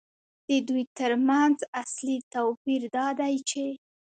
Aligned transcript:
د 0.47 0.49
دوی 0.67 0.83
ترمنځ 0.97 1.57
اصلي 1.81 2.17
توپیر 2.33 2.81
دا 2.95 3.07
دی 3.19 3.35
چې 3.49 3.65